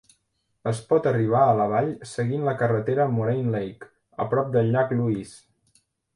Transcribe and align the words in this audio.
Es 0.69 0.77
pot 0.93 1.09
arribar 1.11 1.41
a 1.49 1.53
la 1.59 1.67
vall 1.73 1.91
seguint 2.13 2.47
la 2.47 2.55
carretera 2.63 3.07
Moraine 3.19 3.55
Lake, 3.59 3.91
a 4.27 4.29
prop 4.35 4.51
del 4.59 4.75
llac 4.79 4.97
Louise. 4.99 5.81